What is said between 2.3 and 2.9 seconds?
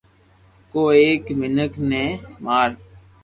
مار